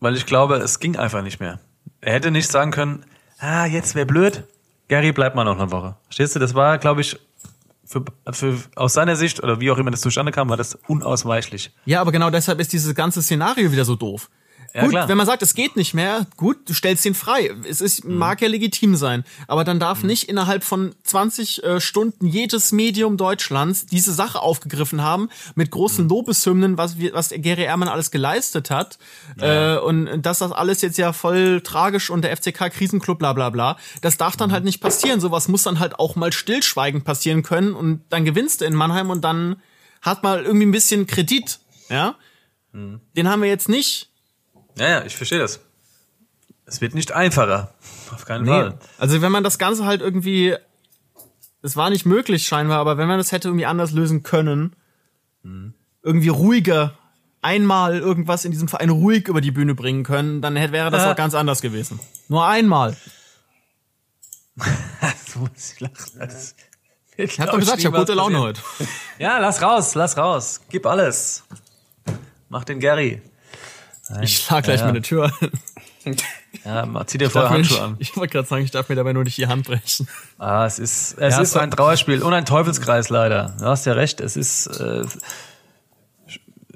[0.00, 1.60] weil ich glaube, es ging einfach nicht mehr.
[2.00, 3.04] Er hätte nicht sagen können,
[3.38, 4.44] ah, jetzt wäre blöd,
[4.88, 5.96] Gary, bleib mal noch eine Woche.
[6.04, 7.18] Verstehst du, das war, glaube ich,
[7.84, 11.72] für, für, aus seiner Sicht, oder wie auch immer das zustande kam, war das unausweichlich.
[11.84, 14.30] Ja, aber genau deshalb ist dieses ganze Szenario wieder so doof.
[14.74, 15.08] Ja, gut, klar.
[15.08, 17.50] wenn man sagt, es geht nicht mehr, gut, du stellst ihn frei.
[17.68, 19.24] Es ist, mag ja legitim sein.
[19.48, 25.02] Aber dann darf nicht innerhalb von 20 äh, Stunden jedes Medium Deutschlands diese Sache aufgegriffen
[25.02, 28.98] haben, mit großen Lobeshymnen, was, wir, was der Gary Ehrmann alles geleistet hat.
[29.40, 33.50] Äh, und dass das alles jetzt ja voll tragisch und der FCK Krisenclub, bla bla
[33.50, 33.76] bla.
[34.02, 35.20] Das darf dann halt nicht passieren.
[35.20, 39.10] Sowas muss dann halt auch mal stillschweigend passieren können und dann gewinnst du in Mannheim
[39.10, 39.56] und dann
[40.02, 41.58] hat mal irgendwie ein bisschen Kredit.
[41.88, 42.14] Ja?
[42.72, 44.09] Den haben wir jetzt nicht.
[44.78, 45.60] Ja, ja, ich verstehe das.
[46.66, 47.74] Es wird nicht einfacher.
[48.14, 48.50] Auf keinen Nee.
[48.50, 48.78] Fall.
[48.98, 50.54] Also wenn man das Ganze halt irgendwie,
[51.62, 54.74] es war nicht möglich scheinbar, aber wenn man das hätte irgendwie anders lösen können,
[56.02, 56.94] irgendwie ruhiger,
[57.42, 61.02] einmal irgendwas in diesem Verein ruhig über die Bühne bringen können, dann hätte, wäre das
[61.02, 61.12] Ja.
[61.12, 61.98] auch ganz anders gewesen.
[62.28, 62.96] Nur einmal.
[65.26, 65.94] So muss ich lachen.
[66.18, 66.54] Das
[67.16, 68.60] Ich hab doch gesagt, ich habe gute Laune heute.
[69.18, 70.60] Ja, lass raus, lass raus.
[70.70, 71.44] Gib alles.
[72.48, 73.22] Mach den Gary.
[74.22, 75.32] Ich schlag gleich Ja, meine Tür.
[76.64, 77.96] Ja, mal- zieh dir vorher Handschuhe an.
[78.00, 80.08] ich wollte gerade sagen, ich darf mir dabei nur nicht die Hand brechen.
[80.38, 83.54] Ah, es ist, es Ja, ist ein Trauerspiel und ein Teufelskreis leider.
[83.58, 84.20] Du hast ja recht.
[84.20, 85.04] Es ist, äh,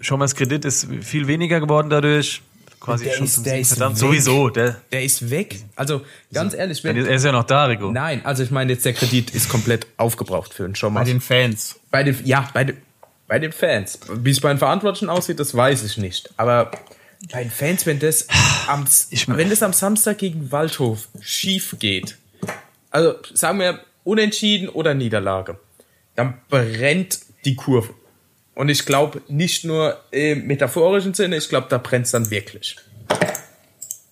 [0.00, 2.42] schon mal das Kredit ist viel weniger geworden dadurch.
[2.80, 3.96] Quasi Der schon ist- der ist verdammt.
[3.96, 4.00] weg.
[4.00, 5.56] Sowieso, der, Der ist weg.
[5.74, 7.90] Also ganz ehrlich, wenn, er ist ja noch da, Rico.
[7.90, 11.06] nein, also ich meine jetzt der Kredit ist komplett aufgebraucht für einen Bei Schommers.
[11.08, 11.80] den Fans.
[11.90, 12.76] Bei den, ja, bei den,
[13.26, 13.98] bei den Fans.
[14.12, 16.30] Wie es bei den Verantwortlichen aussieht, das weiß ich nicht.
[16.36, 16.70] Aber
[17.30, 18.26] bei den Fans, wenn das
[18.66, 18.86] am,
[19.26, 22.16] wenn das am Samstag gegen Waldhof schief geht,
[22.90, 25.58] also sagen wir unentschieden oder Niederlage,
[26.14, 27.94] dann brennt die Kurve.
[28.54, 32.76] Und ich glaube nicht nur im metaphorischen Sinne, ich glaube, da brennt es dann wirklich.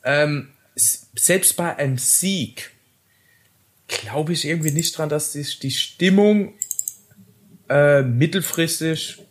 [0.05, 2.73] Ähm, selbst bei einem Sieg
[3.87, 6.55] glaube ich irgendwie nicht dran, dass sich die Stimmung
[7.69, 9.23] äh, mittelfristig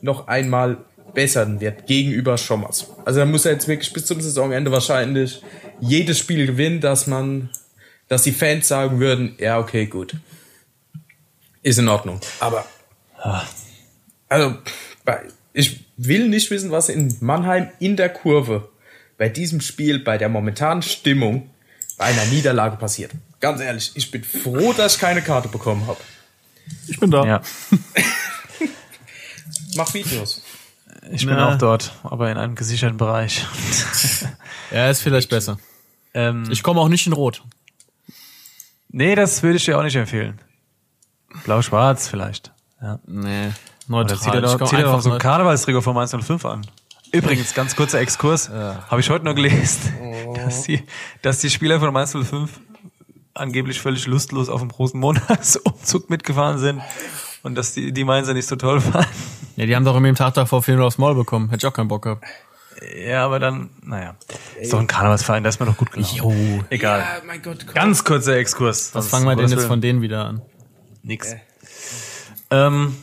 [0.00, 2.86] noch einmal bessern wird gegenüber Schommers.
[3.04, 5.42] Also da muss er jetzt wirklich bis zum Saisonende wahrscheinlich
[5.80, 7.50] jedes Spiel gewinnen, dass man,
[8.08, 10.14] dass die Fans sagen würden, ja, okay, gut.
[11.62, 12.20] Ist in Ordnung.
[12.40, 12.64] Aber
[14.28, 14.56] also
[15.04, 15.22] bei-
[15.52, 18.68] ich will nicht wissen, was in Mannheim in der Kurve
[19.18, 21.50] bei diesem Spiel, bei der momentanen Stimmung,
[21.98, 23.12] bei einer Niederlage passiert.
[23.38, 26.00] Ganz ehrlich, ich bin froh, dass ich keine Karte bekommen habe.
[26.88, 27.24] Ich bin da.
[27.26, 27.42] Ja,
[29.76, 30.42] Mach Videos.
[31.10, 31.52] Ich bin Na.
[31.54, 33.46] auch dort, aber in einem gesicherten Bereich.
[34.70, 35.58] Ja, ist vielleicht besser.
[36.14, 37.42] ähm, Ich komme auch nicht in Rot.
[38.88, 40.40] nee, das würde ich dir auch nicht empfehlen.
[41.44, 42.52] Blau-Schwarz vielleicht.
[42.80, 42.98] Ja.
[43.06, 43.50] Nee.
[43.88, 44.18] Neutral.
[44.18, 46.44] zieh dir Ich doch, komm zieh dir doch einfach so ein neu- Karnevalstrikot vom 105
[46.46, 46.66] an.
[47.10, 48.48] Übrigens, ganz kurzer Exkurs.
[48.48, 50.82] Habe ich heute nur gelesen, dass, die,
[51.20, 52.58] dass die Spieler von 105
[53.34, 56.80] angeblich völlig lustlos auf dem großen Montagsumzug mitgefahren sind
[57.42, 59.04] und dass die, die Mainzer nicht so toll waren.
[59.56, 61.50] Ja, die haben doch im Tag davor 4 aufs Maul bekommen.
[61.50, 62.24] Hätte ich auch keinen Bock gehabt.
[62.96, 64.16] Ja, aber dann, naja.
[64.60, 66.16] Ist doch ein Karnevalsverein, da ist mir doch gut gelaufen.
[66.16, 66.64] Jo.
[66.70, 67.00] Egal.
[67.00, 67.74] Ja, mein Gott, komm.
[67.74, 68.94] Ganz kurzer Exkurs.
[68.94, 70.42] Was fangen wir denn jetzt von denen wieder an?
[71.02, 71.34] Nix.
[72.50, 72.96] Ähm,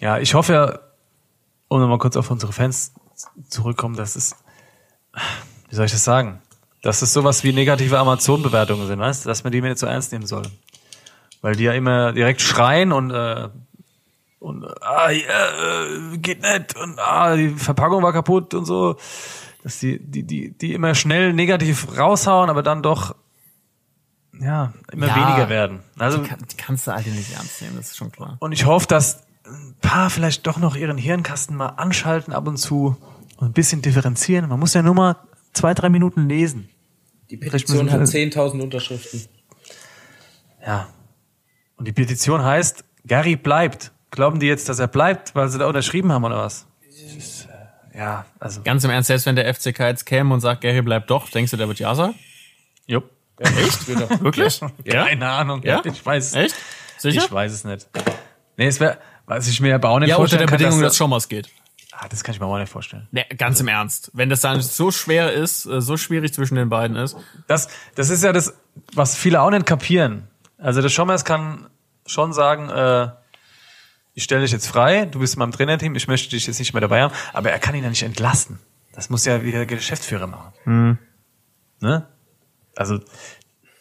[0.00, 0.78] ja, ich hoffe ja,
[1.68, 2.92] um nochmal kurz auf unsere Fans
[3.48, 4.34] zurückkommen, dass es,
[5.68, 6.40] wie soll ich das sagen?
[6.82, 9.28] Dass es sowas wie negative Amazon-Bewertungen sind, weißt du?
[9.28, 10.42] Dass man die mir nicht so ernst nehmen soll.
[11.42, 13.48] Weil die ja immer direkt schreien und, äh,
[14.40, 18.96] und ah, ja, äh, geht nicht und ah, die Verpackung war kaputt und so.
[19.62, 23.14] Dass die, die, die, die immer schnell negativ raushauen, aber dann doch
[24.40, 25.16] ja, immer Ja.
[25.16, 25.80] weniger werden.
[25.98, 28.36] Also Die, kann, die kannst du alle nicht ernst nehmen, das ist schon klar.
[28.40, 32.56] und ich hoffe, dass ein paar vielleicht doch noch ihren Hirnkasten mal anschalten ab und
[32.56, 32.96] zu
[33.36, 34.48] und ein bisschen differenzieren.
[34.48, 35.16] Man muss ja nur mal
[35.52, 36.68] zwei, drei Minuten lesen.
[37.30, 39.26] Die Petition hat wir- 10.000 Unterschriften.
[40.66, 40.88] Ja.
[41.76, 43.92] Und die Petition heißt, Gary bleibt.
[44.10, 46.66] Glauben die jetzt, dass er bleibt, weil sie da unterschrieben haben oder was?
[46.84, 47.46] Das ist,
[47.92, 48.62] äh, Ja, also.
[48.62, 51.50] Ganz im Ernst, selbst wenn der FCK jetzt käme und sagt, Gary bleibt doch, denkst
[51.52, 52.14] du, der wird ja sagen?
[52.86, 53.10] Jupp.
[53.38, 53.88] Echt?
[54.22, 54.60] Wirklich?
[54.84, 55.06] Ja?
[55.06, 55.62] Keine Ahnung.
[55.62, 55.80] Ja?
[55.84, 56.34] Ich weiß.
[56.34, 56.54] Echt?
[56.98, 57.22] Sicher?
[57.24, 57.88] Ich weiß es nicht.
[58.56, 60.80] Nee, es wäre, was ich mir aber auch nicht ja, unter vorstellen der kann, Bedingung,
[60.82, 61.48] dass dass, Schommers geht.
[61.92, 63.08] ah, das kann ich mir auch nicht vorstellen.
[63.12, 64.10] Nee, ganz im Ernst.
[64.12, 67.16] Wenn das dann so schwer ist, äh, so schwierig zwischen den beiden ist.
[67.46, 68.52] Das, das ist ja das,
[68.92, 70.28] was viele auch nicht kapieren.
[70.58, 71.68] Also der Schommers kann
[72.04, 73.08] schon sagen, äh,
[74.20, 76.74] ich stelle dich jetzt frei, du bist in meinem Trainerteam, ich möchte dich jetzt nicht
[76.74, 78.58] mehr dabei haben, aber er kann ihn ja nicht entlassen.
[78.92, 80.98] Das muss ja wieder der Geschäftsführer machen.
[81.80, 82.06] Ne?
[82.76, 83.00] Also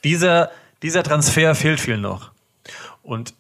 [0.06, 0.50] dieser,
[0.82, 2.32] dieser Transfer fehlt viel noch.
[3.04, 3.34] Und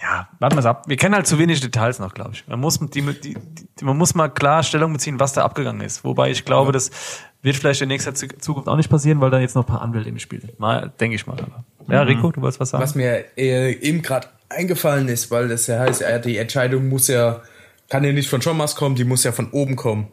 [0.00, 0.84] ja, warten wir es ab.
[0.88, 2.46] Wir kennen halt zu wenig Details noch, glaube ich.
[2.48, 3.34] Man muss, die, die,
[3.78, 6.04] die, man muss mal klar Stellung beziehen, was da abgegangen ist.
[6.04, 6.90] Wobei ich glaube, das
[7.42, 9.82] wird vielleicht in nächster Zu- Zukunft auch nicht passieren, weil da jetzt noch ein paar
[9.82, 10.58] Anwälte im Spiel sind.
[10.58, 11.36] Mal, denke ich mal.
[11.38, 11.64] Aber.
[11.92, 12.82] Ja, Rico, du wolltest was sagen?
[12.82, 17.42] Was mir äh, eben gerade eingefallen ist, weil das ja heißt, die Entscheidung muss ja,
[17.88, 20.08] kann ja nicht von Schommers kommen, die muss ja von oben kommen.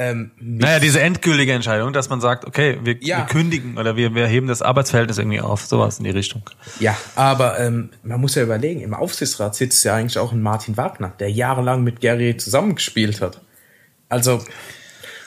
[0.00, 3.18] Ähm, Naja, diese endgültige Entscheidung, dass man sagt, okay, wir, Ja.
[3.18, 5.66] wir kündigen oder wir, wir heben das Arbeitsverhältnis irgendwie auf.
[5.66, 6.42] Sowas in die Richtung.
[6.78, 10.76] ja, aber ähm, man muss ja überlegen, im Aufsichtsrat sitzt ja eigentlich auch ein Martin
[10.76, 13.40] Wagner, der jahrelang mit Gary zusammengespielt hat.
[14.08, 14.44] Also,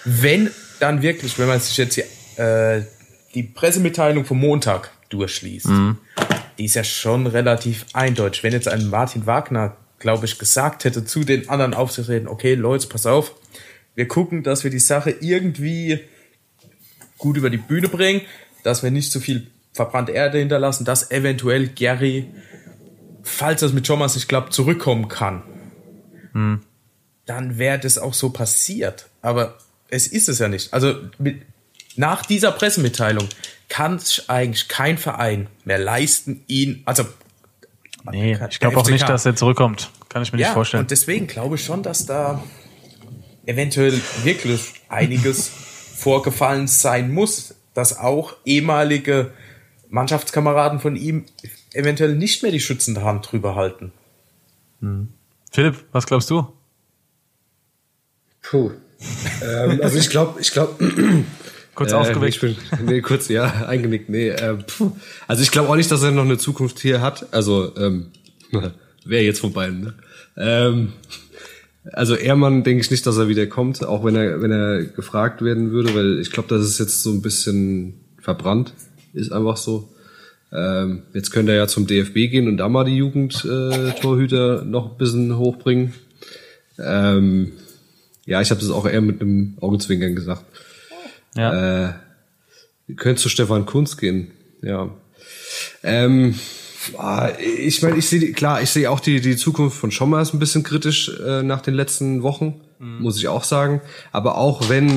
[0.06, 0.50] wenn
[0.80, 2.84] dann wirklich, wenn man sich jetzt die, äh,
[3.36, 5.68] die Pressemitteilung vom Montag durchliest,
[6.62, 8.44] die ist ja schon relativ eindeutig.
[8.44, 12.86] Wenn jetzt ein Martin Wagner, glaube ich, gesagt hätte zu den anderen Aufsichtsräten, okay, Leute,
[12.86, 13.34] pass auf,
[13.96, 16.02] wir gucken, dass wir die Sache irgendwie
[17.18, 18.22] gut über die Bühne bringen,
[18.62, 22.28] dass wir nicht zu viel verbrannte Erde hinterlassen, dass eventuell Gary,
[23.24, 25.42] falls das mit Thomas nicht klappt, zurückkommen kann.
[27.26, 29.08] Dann wäre das auch so passiert.
[29.24, 29.58] Aber
[29.90, 30.72] es ist es ja nicht.
[30.76, 31.42] Also mit,
[31.98, 33.28] nach dieser Pressemitteilung
[33.70, 37.06] kann sich eigentlich kein Verein mehr leisten, ihn, also
[38.10, 39.92] Nee, ich glaube auch nicht, dass er zurückkommt.
[40.10, 40.82] Kann ich mir nicht vorstellen.
[40.82, 42.44] und deswegen glaube ich schon, dass da
[43.46, 45.50] eventuell wirklich einiges
[45.96, 49.32] vorgefallen sein muss, dass auch ehemalige
[49.90, 51.26] Mannschaftskameraden von ihm
[51.74, 53.94] eventuell nicht mehr die schützende Hand drüber halten.
[55.52, 56.52] Philipp, was glaubst du?
[58.42, 58.72] Puh.
[59.44, 61.24] ähm, also ich glaube, ich glaube,
[61.82, 62.36] Kurz Äh, aufgeweckt.
[62.36, 64.10] Ich bin, nee, kurz, ja, eingenickt.
[64.10, 64.58] Nee, äh.
[65.28, 67.34] Also ich glaube auch nicht, dass er noch eine Zukunft hier hat.
[67.34, 68.08] Also, ähm,
[69.06, 69.94] wer jetzt von beiden, ne?
[70.38, 70.94] Ähm,
[71.92, 75.42] also Ehrmann denke ich nicht, dass er wieder kommt, auch wenn er, wenn er gefragt
[75.42, 78.74] werden würde, weil ich glaube, das ist jetzt so ein bisschen verbrannt.
[79.14, 79.90] Ist einfach so.
[80.54, 84.92] Ähm, jetzt könnte er ja zum DFB gehen und da mal die Jugendtorhüter äh, noch
[84.92, 85.94] ein bisschen hochbringen.
[86.78, 87.54] Ähm,
[88.26, 90.46] ja, ich habe das auch eher mit einem Augenzwinkern gesagt.
[91.36, 91.90] Ja.
[91.90, 91.94] Äh,
[92.96, 94.90] könnt zu Stefan Kunz gehen, ja.
[95.84, 96.36] Ähm,
[96.98, 100.40] ah, ich meine, ich sehe klar, ich sehe auch die die Zukunft von Schommers ein
[100.40, 103.82] bisschen kritisch äh, nach den letzten Wochen, muss ich auch sagen.
[104.12, 104.92] Aber auch wenn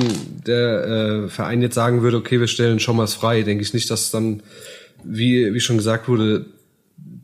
[0.46, 4.10] der äh, Verein jetzt sagen würde, okay, wir stellen Schommers frei, denke ich nicht, dass
[4.10, 4.42] dann,
[5.04, 6.46] wie wie schon gesagt wurde,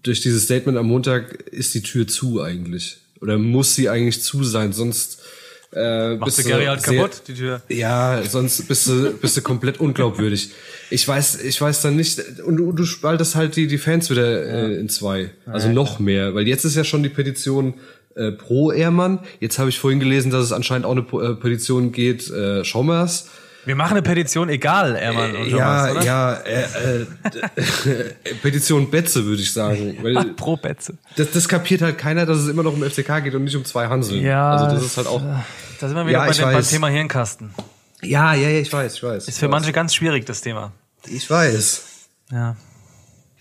[0.03, 4.45] durch dieses Statement am Montag ist die Tür zu eigentlich oder muss sie eigentlich zu
[4.45, 5.23] sein, sonst
[5.73, 7.61] äh, Machst du Gary halt sehr- kaputt, die Tür?
[7.69, 10.51] ja, sonst bist du, bist du komplett unglaubwürdig.
[10.91, 14.45] Ich weiß, ich weiß dann nicht, und du, du spaltest halt die, die Fans wieder
[14.45, 15.31] äh, in zwei.
[15.47, 17.75] Also noch mehr, weil jetzt ist ja schon die Petition
[18.17, 19.21] äh, pro Ehrmann.
[19.39, 23.29] Jetzt habe ich vorhin gelesen, dass es anscheinend auch eine äh, Petition geht, äh, Schommers.
[23.67, 26.05] Wir machen eine Petition, egal, Ermann und ja, Thomas, oder?
[26.05, 29.99] ja, äh, äh, Petition Betze, würde ich sagen.
[30.03, 30.97] Weil Pro Betze.
[31.17, 33.65] das, das kapiert halt keiner, dass es immer noch um FCK geht und nicht um
[33.65, 34.23] zwei Hanseln.
[34.23, 34.53] Ja.
[34.53, 35.21] Also das ist halt auch.
[35.21, 36.71] Da sind wir wieder Ja, bei dem, beim weiß.
[36.71, 37.55] Thema Hirnkasten.
[38.03, 39.29] Ja, ja, ja, ich weiß, ich weiß.
[39.29, 40.73] Ist für manche ganz schwierig, das Thema.
[41.07, 41.85] Ich weiß.
[42.33, 42.57] Ja.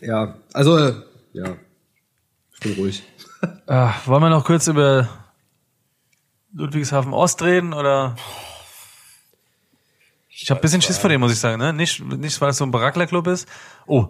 [0.01, 0.93] Ja, also, äh,
[1.33, 1.55] ja.
[2.53, 3.03] Ich bin ruhig.
[3.67, 5.07] Ah, wollen wir noch kurz über
[6.53, 8.15] Ludwigshafen Ost reden oder?
[10.41, 11.73] Ich habe bisschen Schiss vor dem, muss ich sagen, ne?
[11.73, 13.47] Nicht, nicht weil es so ein Barackler-Club ist.
[13.87, 14.09] Oh.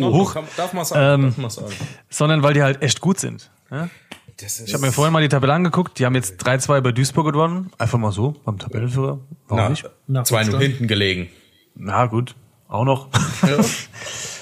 [0.00, 0.36] Hoch.
[0.56, 1.22] Darf man sagen.
[1.24, 1.72] Ähm, darf man sagen.
[2.08, 3.50] sondern weil die halt echt gut sind.
[3.70, 3.88] Ja?
[4.38, 5.98] Das ist, Ich habe mir vorhin mal die Tabelle angeguckt.
[5.98, 7.70] Die haben jetzt 3-2 bei Duisburg gewonnen.
[7.78, 9.20] Einfach mal so, beim Tabellenführer.
[9.48, 10.26] Warum na, nicht?
[10.26, 11.28] zwei nur hinten gelegen.
[11.74, 12.34] Na gut,
[12.68, 13.08] auch noch.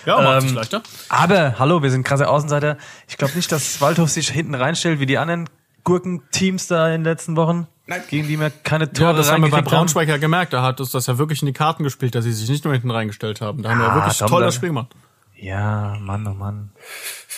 [0.05, 0.83] Ja, macht es Ähm, leichter.
[1.09, 2.77] Aber, hallo, wir sind krasse Außenseiter.
[3.09, 5.49] Ich glaube nicht, dass Waldhof sich hinten reinstellt, wie die anderen
[5.85, 8.03] Gurkenteams da in den letzten Wochen, Nein.
[8.09, 9.61] gegen die wir keine Tore Ja, das haben wir bei.
[9.61, 10.53] Braunschweig ja gemerkt.
[10.53, 12.73] Da hat uns das ja wirklich in die Karten gespielt, dass sie sich nicht nur
[12.73, 13.63] hinten reingestellt haben.
[13.63, 14.89] Da haben wir Ah, ja wirklich toll das Spiel gemacht.
[15.37, 16.71] Ja, Mann, oh Mann.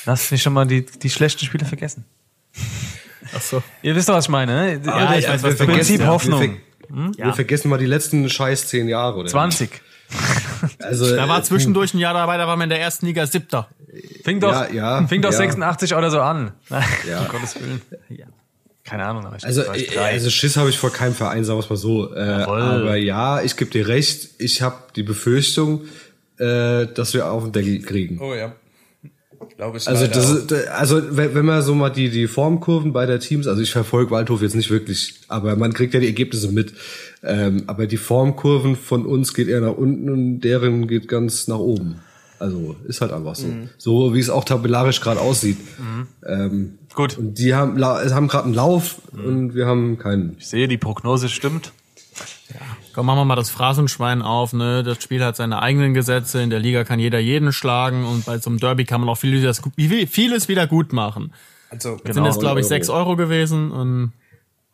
[0.04, 2.04] Lass nicht schon mal die, die schlechten Spiele vergessen.
[3.34, 3.62] Ach so.
[3.82, 4.80] Ihr wisst doch, was ich meine, ne?
[4.84, 6.06] Ja, ich weiß, was Prinzip ja.
[6.06, 6.58] Hoffnung.
[6.88, 9.16] Wir, ver wir vergessen mal die letzten scheiß zehn Jahre.
[9.18, 9.28] Oder?
[9.28, 9.68] 20.
[10.78, 13.26] Also, Da war äh, zwischendurch ein Jahr dabei, da waren wir in der ersten Liga
[13.26, 13.68] siebter.
[14.22, 14.68] Fing doch, Ja,
[15.00, 15.36] ja, fing doch ja.
[15.36, 16.52] 86 oder so an.
[17.08, 17.22] Ja.
[17.22, 17.82] Um Gottes Willen.
[18.86, 20.12] Keine Ahnung, aber ich Also, äh, drei.
[20.12, 22.14] also Schiss habe ich vor keinem Verein, sagen wir es mal so.
[22.14, 24.30] Äh, aber ja, ich gebe dir recht.
[24.38, 25.82] Ich habe die Befürchtung,
[26.38, 28.20] äh, dass wir auf den Deckel kriegen.
[28.20, 28.54] Oh ja.
[29.56, 29.88] Glaube ich.
[29.88, 33.60] Also das ist, also wenn wenn man so mal die die Formkurven beider Teams, also
[33.60, 36.72] ich verfolge Waldhof jetzt nicht wirklich, aber man kriegt ja die Ergebnisse mit.
[37.22, 41.58] Ähm, aber die Formkurven von uns geht eher nach unten und deren geht ganz nach
[41.58, 42.00] oben.
[42.38, 43.46] Also ist halt einfach so.
[43.78, 45.56] So wie es auch tabellarisch gerade aussieht.
[46.26, 47.16] Ähm, Gut.
[47.18, 50.36] und die haben haben gerade einen Lauf und wir haben keinen.
[50.38, 51.72] Ich sehe, die Prognose stimmt.
[52.94, 54.82] Komm, machen wir mal das Phrasenschwein auf, ne?
[54.82, 58.38] Das Spiel hat seine eigenen Gesetze, in der Liga kann jeder jeden schlagen und bei
[58.38, 59.60] so einem Derby kann man auch vieles,
[60.08, 61.32] vieles wieder gut machen.
[61.70, 64.12] Also, Sind jetzt, glaube ich, sechs Euro gewesen und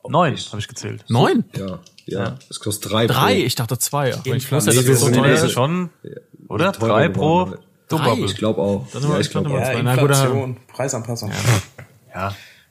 [0.09, 1.05] Neun, habe ich gezählt.
[1.09, 1.45] neun?
[1.57, 2.39] Ja, ja.
[2.51, 3.07] Es kostet drei.
[3.07, 3.35] Drei?
[3.35, 3.43] Pro.
[3.47, 4.15] Ich dachte zwei.
[4.15, 5.53] Aber ich wusste, Nee, es so wir sind- teuer Das ist ist.
[5.53, 5.91] schon,
[6.49, 6.73] oder?
[6.73, 7.55] Drei pro.
[7.89, 8.25] Doppel.
[8.25, 8.87] Ich glaube auch.
[8.93, 9.67] Das war- Ja, ich ich glaube glaub, auch.
[9.67, 11.31] ja, Inflation, Preisanpassung.
[11.31, 11.37] Ja,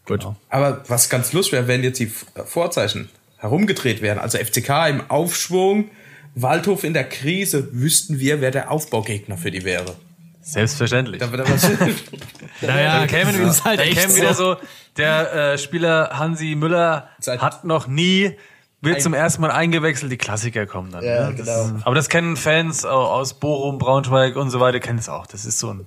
[0.06, 0.26] Gut.
[0.50, 2.12] Aber was ganz lustig wäre, wenn jetzt die
[2.46, 4.20] Vorzeichen herumgedreht werden.
[4.20, 5.90] Also FCK im Aufschwung,
[6.36, 9.96] Waldhof in der Krise, wüssten wir, wer der Aufbaugegner für die wäre.
[10.42, 11.20] selbstverständlich.
[11.20, 11.68] Da würde was
[12.62, 14.58] Naja, Dann käme, das ist halt dann echt käme wieder so,
[14.98, 18.36] der äh, Spieler Hansi Müller Seit- hat noch nie,
[18.82, 21.04] wird Ein- zum ersten Mal eingewechselt, die Klassiker kommen dann.
[21.04, 21.36] Ja, ne?
[21.36, 21.80] Das genau.
[21.84, 25.26] aber das kennen Fans au- aus Bochum, Braunschweig und so weiter, kennen es auch.
[25.28, 25.86] Das ist so ein,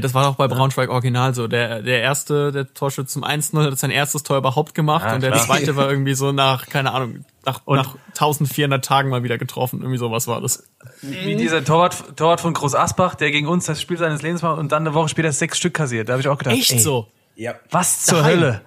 [0.00, 1.46] das war doch bei Braunschweig original so.
[1.46, 5.20] Der, der erste, der Torschütze zum 1-0 hat sein erstes Tor überhaupt gemacht Ja, und
[5.22, 5.44] der klar.
[5.44, 9.80] zweite war irgendwie so nach, keine Ahnung, nach, nach 1400 Tagen mal wieder getroffen.
[9.80, 10.64] Irgendwie sowas war das.
[11.02, 14.58] wie dieser Torwart, Torwart von Groß Asbach, der gegen uns das Spiel seines Lebens macht
[14.58, 16.08] und dann eine Woche später sechs Stück kassiert.
[16.08, 17.06] Da habe ich auch gedacht, Echt ey, so?
[17.36, 18.30] ja, was zur Daheim.
[18.40, 18.60] Hölle?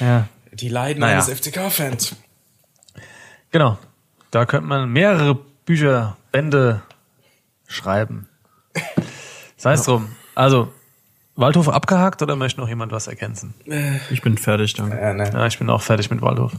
[0.00, 1.14] ja, die Leiden Naja.
[1.14, 2.14] eines FCK-Fans.
[3.50, 3.78] genau.
[4.30, 5.34] Da könnte man mehrere
[5.64, 6.82] Bücher, Bände
[7.66, 8.28] schreiben.
[9.60, 10.08] Sei es drum.
[10.34, 10.72] Also,
[11.36, 13.52] Waldhof abgehakt oder möchte noch jemand was ergänzen?
[14.10, 14.98] Ich bin fertig, danke.
[14.98, 15.30] Ja, ne.
[15.30, 16.52] Ja, ich bin auch fertig mit Waldhof.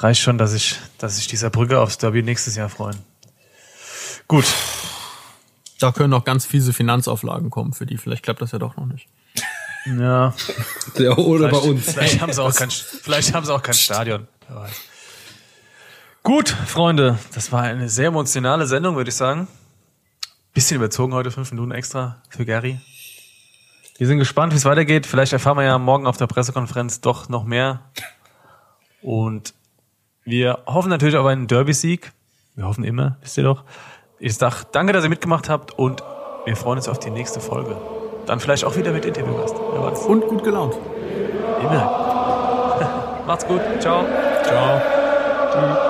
[0.00, 2.98] Reicht schon, dass ich, dass sich dieser Brücke aufs Derby nächstes Jahr freuen.
[4.26, 4.44] Gut.
[5.80, 7.96] Da können noch ganz fiese Finanzauflagen kommen für die.
[7.96, 9.08] Vielleicht klappt das ja doch noch nicht.
[9.86, 10.34] Ja.
[10.98, 11.90] Ja, oder bei uns.
[11.90, 14.28] Vielleicht haben sie auch kein, vielleicht haben sie auch kein Stadion.
[14.46, 14.72] Wer weiß.
[16.22, 19.48] Gut, Freunde, das war eine sehr emotionale Sendung, würde ich sagen.
[20.54, 22.80] Bisschen überzogen heute, fünf Minuten extra für Gary.
[23.98, 25.06] Wir sind gespannt, wie es weitergeht.
[25.06, 27.80] Vielleicht erfahren wir ja morgen auf der Pressekonferenz doch noch mehr.
[29.02, 29.54] Und
[30.24, 32.12] wir hoffen natürlich auf einen Derby-Sieg.
[32.54, 33.64] Wir hoffen immer, wisst ihr doch.
[34.18, 36.02] Ich sag danke, dass ihr mitgemacht habt und
[36.44, 37.76] wir freuen uns auf die nächste Folge.
[38.26, 39.54] Dann vielleicht auch wieder mit Interviewgast.
[39.72, 40.02] Wer weiß.
[40.02, 40.74] Und gut gelaunt.
[41.60, 43.22] Immer.
[43.26, 43.60] Macht's gut.
[43.80, 44.04] Ciao.
[44.44, 45.87] Ciao.